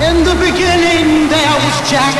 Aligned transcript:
In 0.00 0.24
the 0.24 0.32
beginning 0.40 1.28
there 1.28 1.56
was 1.60 1.76
Jack, 1.84 2.16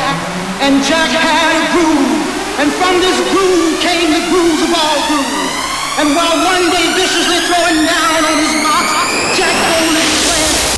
and 0.61 0.83
Jack 0.85 1.09
had 1.09 1.57
a 1.57 1.65
groove, 1.73 2.21
and 2.61 2.69
from 2.77 3.01
this 3.01 3.17
groove 3.33 3.81
came 3.81 4.13
the 4.13 4.21
grooves 4.29 4.61
of 4.61 4.69
all 4.69 5.01
grooves. 5.09 5.49
And 5.97 6.13
while 6.13 6.37
one 6.45 6.69
day 6.69 6.93
viciously 6.93 7.41
throwing 7.49 7.81
down 7.81 8.21
on 8.21 8.37
his 8.37 8.53
box, 8.61 8.85
Jack 9.33 9.57
boldly 9.65 10.05
declared, 10.13 10.77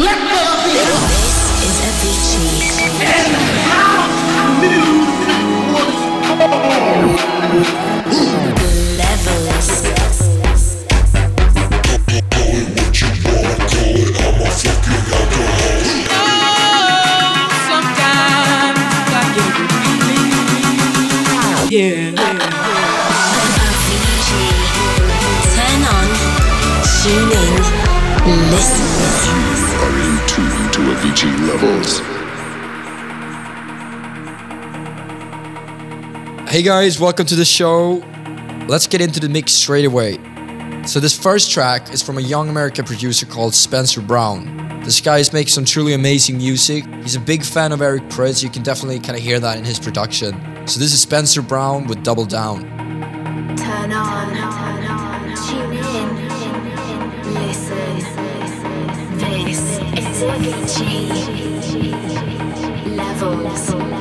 "Let 0.00 0.16
there 0.32 0.56
be." 0.64 0.80
This 1.12 1.36
is 1.60 1.76
a 1.76 1.92
Avicii. 1.92 2.72
And 3.04 3.36
how 3.68 4.08
new 4.64 5.04
was 5.76 5.98
Levels. 6.40 7.93
Tune 31.14 31.46
levels. 31.48 32.00
Hey 36.48 36.62
guys, 36.62 37.00
welcome 37.00 37.26
to 37.26 37.34
the 37.34 37.44
show. 37.44 38.02
Let's 38.68 38.86
get 38.86 39.00
into 39.00 39.20
the 39.20 39.28
mix 39.28 39.52
straight 39.52 39.84
away. 39.84 40.18
So, 40.86 41.00
this 41.00 41.18
first 41.18 41.50
track 41.50 41.92
is 41.92 42.02
from 42.02 42.18
a 42.18 42.20
young 42.20 42.48
American 42.48 42.84
producer 42.84 43.26
called 43.26 43.54
Spencer 43.54 44.00
Brown. 44.00 44.82
This 44.82 45.00
guy 45.00 45.18
is 45.18 45.32
making 45.32 45.50
some 45.50 45.64
truly 45.64 45.94
amazing 45.94 46.36
music. 46.36 46.84
He's 47.02 47.16
a 47.16 47.20
big 47.20 47.42
fan 47.42 47.72
of 47.72 47.80
Eric 47.80 48.02
Prydz. 48.04 48.42
You 48.42 48.50
can 48.50 48.62
definitely 48.62 49.00
kind 49.00 49.16
of 49.16 49.22
hear 49.22 49.40
that 49.40 49.56
in 49.56 49.64
his 49.64 49.78
production. 49.78 50.34
So, 50.66 50.78
this 50.78 50.92
is 50.92 51.00
Spencer 51.00 51.42
Brown 51.42 51.86
with 51.86 52.02
Double 52.02 52.26
Down. 52.26 52.62
Turn 53.56 53.92
on, 53.92 54.33
Levels. 62.96 63.93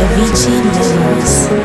Avicii 0.00 0.62
Lewis. 0.62 1.59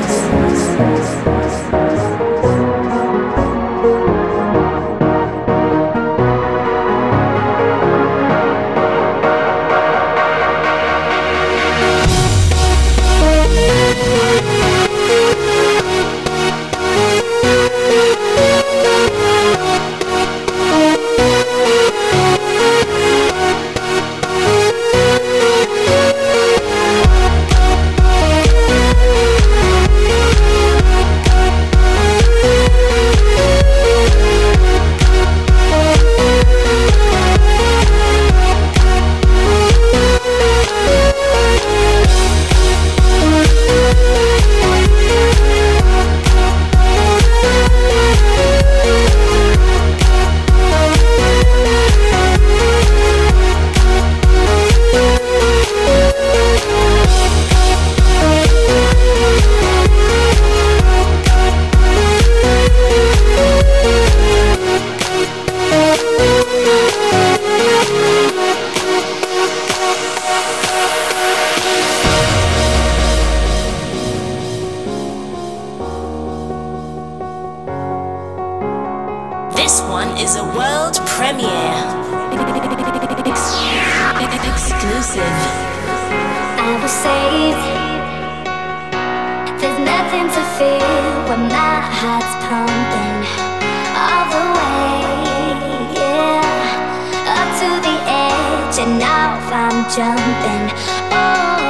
nothing 89.97 90.27
to 90.27 90.43
fear 90.57 91.03
when 91.29 91.43
my 91.47 91.75
heart's 91.99 92.33
pumping 92.45 93.17
all 94.03 94.25
the 94.33 94.43
way, 94.57 94.97
yeah, 95.95 97.37
up 97.39 97.49
to 97.61 97.69
the 97.87 97.95
edge, 98.27 98.75
and 98.83 98.99
now 98.99 99.39
I'm 99.61 99.77
jumping. 99.95 100.65
Oh. 101.11 101.64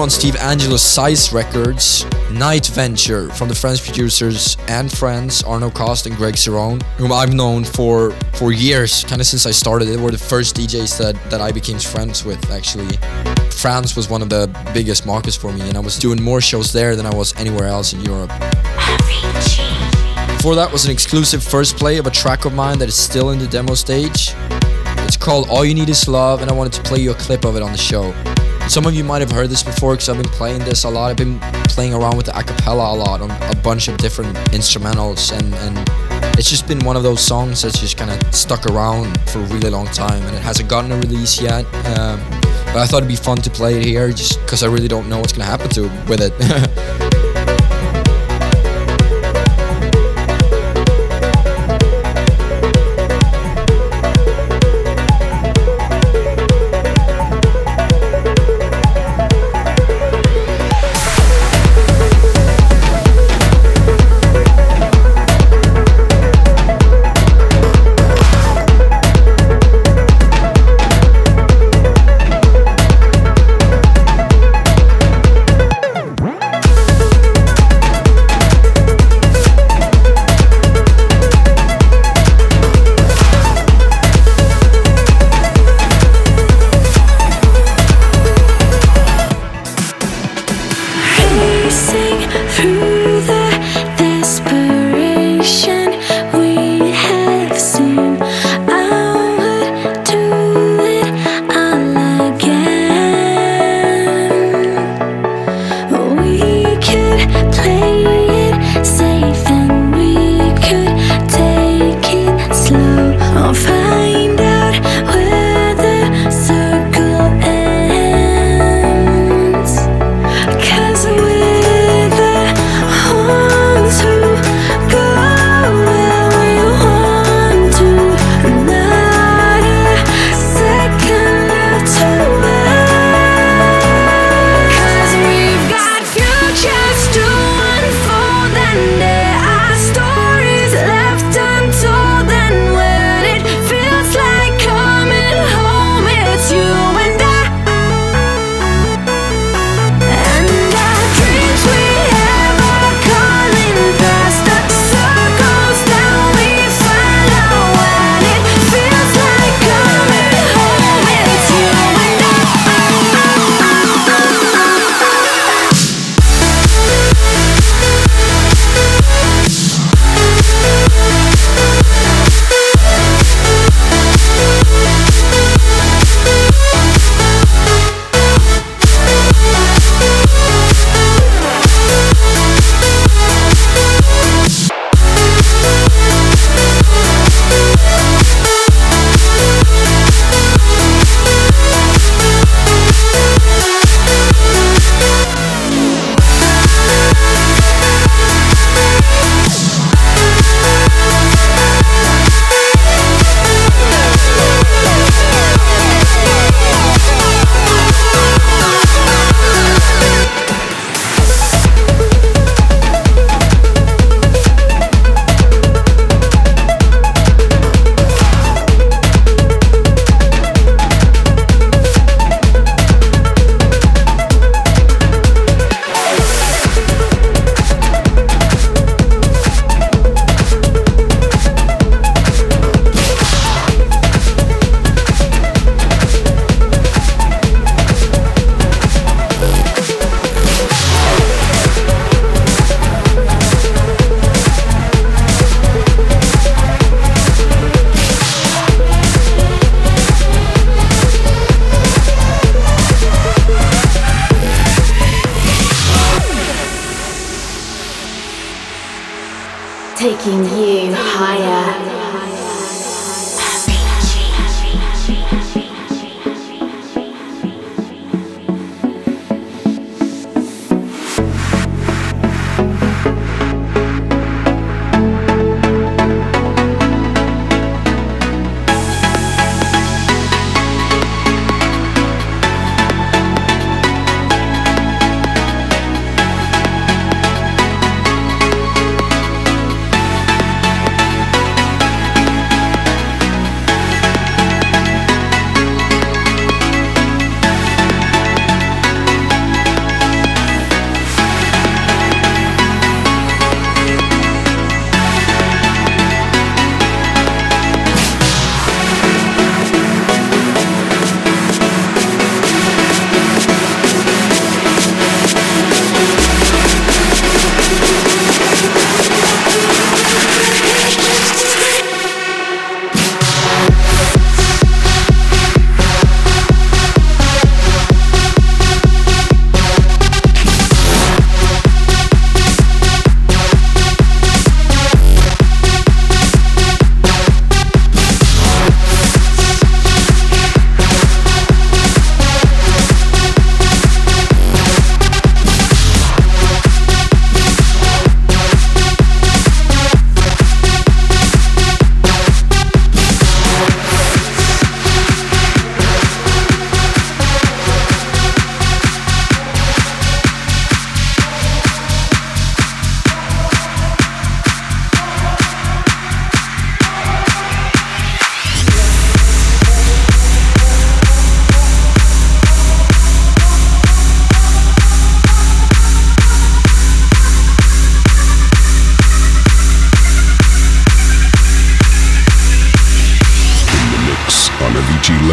On 0.00 0.10
Steve 0.10 0.34
Angello's 0.34 0.82
Size 0.82 1.32
Records, 1.32 2.04
Night 2.30 2.66
Venture 2.66 3.30
from 3.30 3.48
the 3.48 3.54
French 3.54 3.82
producers 3.82 4.56
and 4.68 4.92
friends 4.92 5.42
Arno 5.44 5.70
Cost 5.70 6.06
and 6.06 6.14
Greg 6.16 6.34
Cerrone, 6.34 6.82
whom 6.98 7.12
I've 7.12 7.32
known 7.32 7.64
for 7.64 8.10
for 8.34 8.52
years, 8.52 9.04
kind 9.04 9.20
of 9.20 9.26
since 9.26 9.46
I 9.46 9.52
started. 9.52 9.86
They 9.86 9.96
were 9.96 10.10
the 10.10 10.18
first 10.18 10.56
DJs 10.56 10.98
that, 10.98 11.30
that 11.30 11.40
I 11.40 11.52
became 11.52 11.78
friends 11.78 12.24
with, 12.24 12.50
actually. 12.50 12.96
France 13.50 13.96
was 13.96 14.10
one 14.10 14.20
of 14.20 14.28
the 14.28 14.48
biggest 14.74 15.06
markets 15.06 15.36
for 15.36 15.52
me, 15.52 15.62
and 15.68 15.76
I 15.76 15.80
was 15.80 15.98
doing 15.98 16.20
more 16.20 16.40
shows 16.40 16.72
there 16.72 16.96
than 16.96 17.06
I 17.06 17.14
was 17.14 17.34
anywhere 17.36 17.66
else 17.66 17.92
in 17.94 18.00
Europe. 18.02 18.30
Before 20.36 20.56
that 20.56 20.68
was 20.70 20.84
an 20.84 20.90
exclusive 20.90 21.42
first 21.42 21.76
play 21.76 21.98
of 21.98 22.06
a 22.06 22.10
track 22.10 22.44
of 22.44 22.52
mine 22.52 22.78
that 22.80 22.88
is 22.88 22.96
still 22.96 23.30
in 23.30 23.38
the 23.38 23.46
demo 23.46 23.74
stage. 23.74 24.34
It's 25.06 25.16
called 25.16 25.48
All 25.48 25.64
You 25.64 25.74
Need 25.74 25.88
Is 25.88 26.06
Love, 26.08 26.42
and 26.42 26.50
I 26.50 26.52
wanted 26.52 26.72
to 26.74 26.82
play 26.82 26.98
you 26.98 27.12
a 27.12 27.14
clip 27.14 27.44
of 27.44 27.56
it 27.56 27.62
on 27.62 27.72
the 27.72 27.78
show. 27.78 28.12
Some 28.68 28.86
of 28.86 28.94
you 28.94 29.04
might 29.04 29.20
have 29.20 29.30
heard 29.30 29.50
this 29.50 29.62
before 29.62 29.92
because 29.92 30.08
I've 30.08 30.16
been 30.16 30.26
playing 30.26 30.60
this 30.60 30.84
a 30.84 30.90
lot. 30.90 31.10
I've 31.10 31.16
been 31.16 31.38
playing 31.68 31.94
around 31.94 32.16
with 32.16 32.26
the 32.26 32.32
acapella 32.32 32.92
a 32.92 32.96
lot 32.96 33.20
on 33.20 33.30
a 33.30 33.56
bunch 33.62 33.88
of 33.88 33.98
different 33.98 34.34
instrumentals, 34.52 35.32
and, 35.36 35.54
and 35.54 35.88
it's 36.38 36.48
just 36.48 36.66
been 36.66 36.80
one 36.80 36.96
of 36.96 37.02
those 37.02 37.20
songs 37.20 37.62
that's 37.62 37.78
just 37.78 37.96
kind 37.96 38.10
of 38.10 38.34
stuck 38.34 38.66
around 38.66 39.20
for 39.30 39.40
a 39.40 39.46
really 39.46 39.70
long 39.70 39.86
time, 39.86 40.22
and 40.22 40.34
it 40.34 40.42
hasn't 40.42 40.68
gotten 40.68 40.90
a 40.92 40.96
release 40.96 41.40
yet. 41.40 41.64
Um, 41.86 42.20
but 42.66 42.78
I 42.78 42.86
thought 42.86 42.98
it'd 42.98 43.08
be 43.08 43.16
fun 43.16 43.38
to 43.38 43.50
play 43.50 43.78
it 43.78 43.84
here 43.84 44.10
just 44.10 44.40
because 44.40 44.62
I 44.62 44.66
really 44.66 44.88
don't 44.88 45.08
know 45.08 45.18
what's 45.18 45.32
gonna 45.32 45.44
happen 45.44 45.68
to 45.70 45.82
with 46.08 46.20
it. 46.20 46.32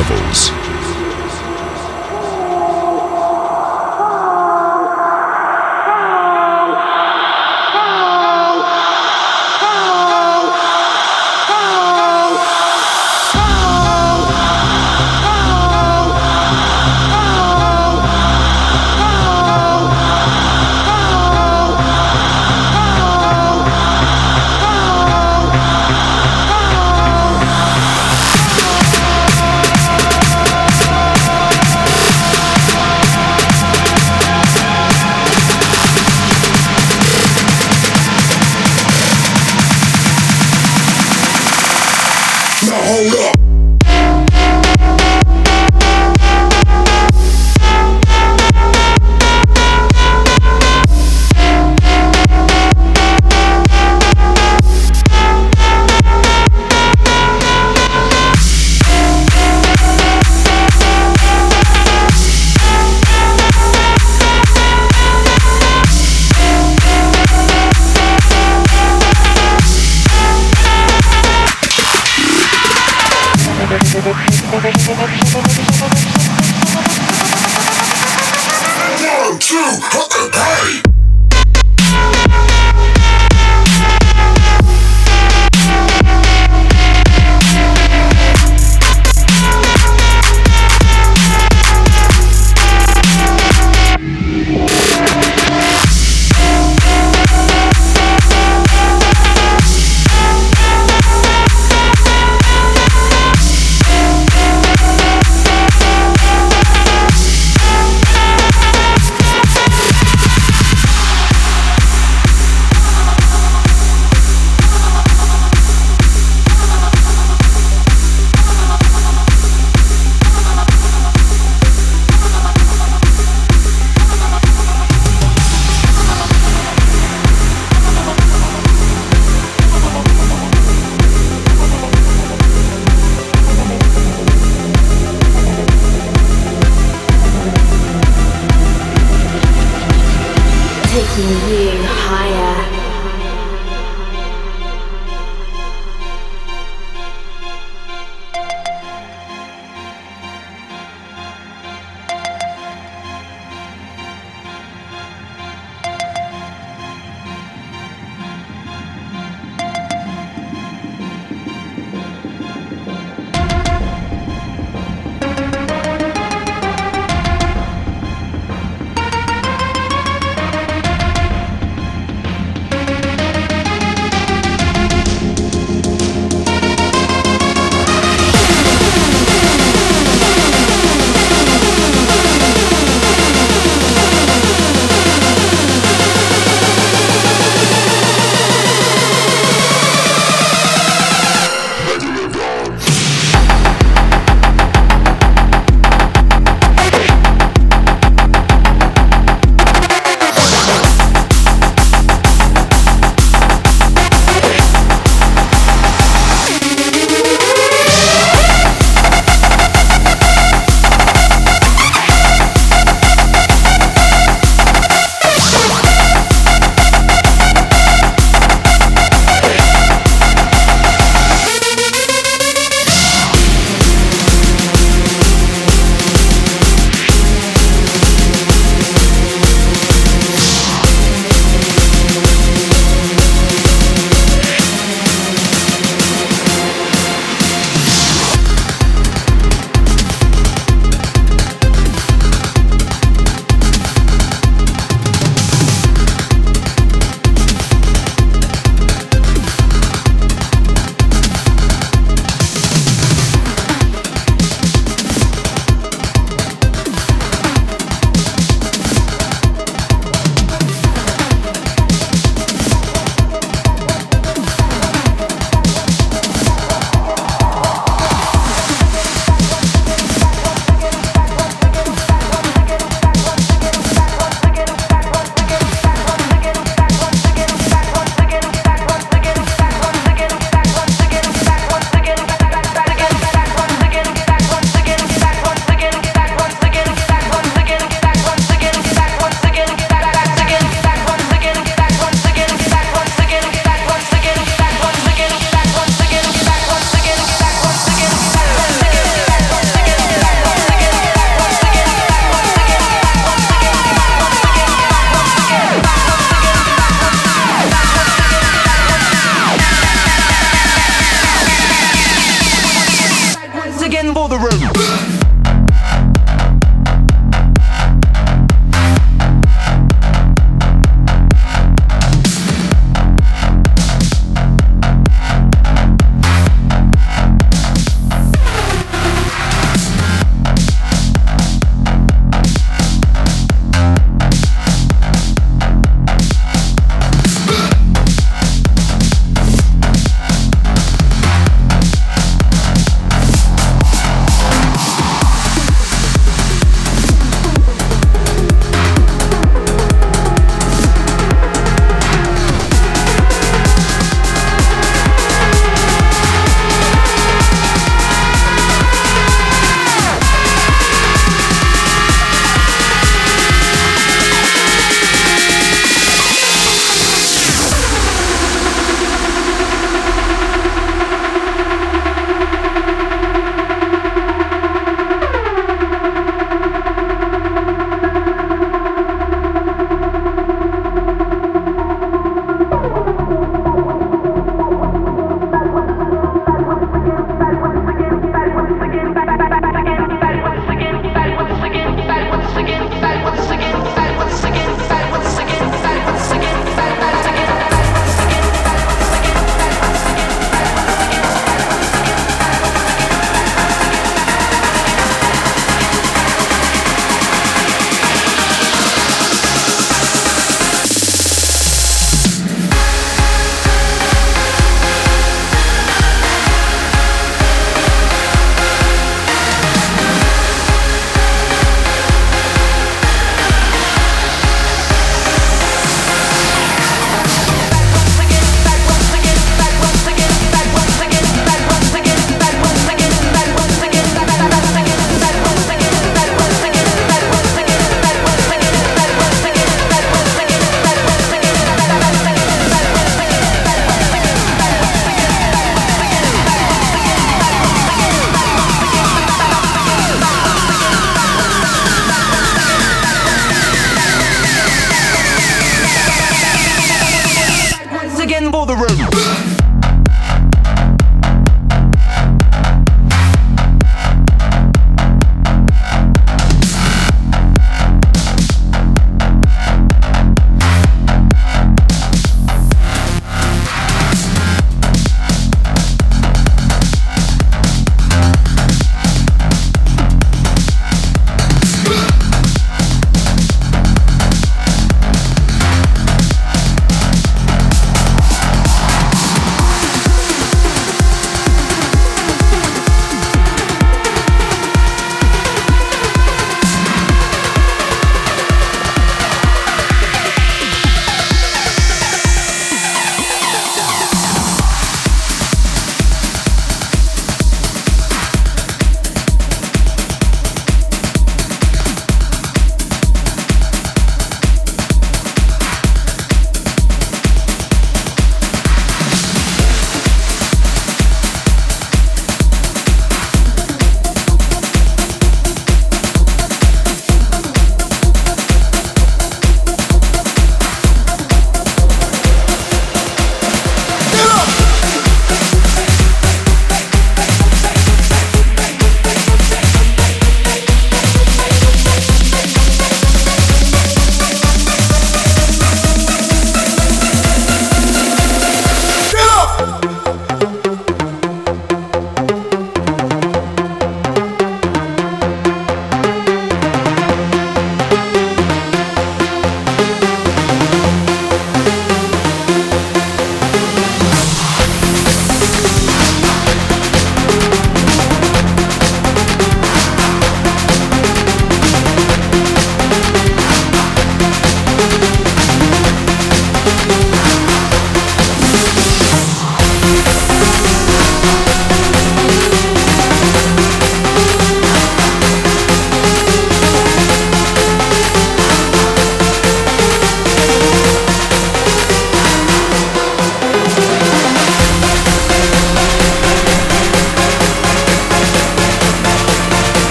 levels. 0.00 0.69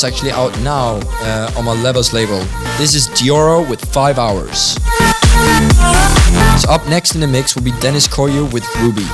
Is 0.00 0.04
actually 0.04 0.30
out 0.30 0.58
now 0.60 0.98
uh, 1.04 1.52
on 1.58 1.66
my 1.66 1.74
Levels 1.74 2.14
label. 2.14 2.38
This 2.78 2.94
is 2.94 3.08
Deorro 3.08 3.68
with 3.68 3.84
5 3.92 4.18
Hours. 4.18 4.76
So 6.62 6.70
up 6.70 6.86
next 6.88 7.14
in 7.14 7.20
the 7.20 7.26
mix 7.26 7.54
will 7.54 7.64
be 7.64 7.72
Dennis 7.80 8.08
Koyu 8.08 8.50
with 8.50 8.64
Ruby. 8.76 9.04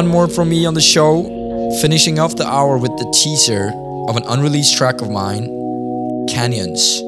One 0.00 0.08
more 0.08 0.28
from 0.28 0.48
me 0.48 0.64
on 0.64 0.72
the 0.72 0.80
show, 0.80 1.24
finishing 1.82 2.18
off 2.18 2.34
the 2.34 2.46
hour 2.46 2.78
with 2.78 2.90
the 2.92 3.04
teaser 3.22 3.70
of 4.08 4.16
an 4.16 4.22
unreleased 4.28 4.78
track 4.78 5.02
of 5.02 5.10
mine, 5.10 5.44
Canyons. 6.26 7.02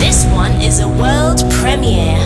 This 0.00 0.26
one 0.34 0.60
is 0.60 0.80
a 0.80 0.88
world 0.88 1.48
premiere. 1.52 2.23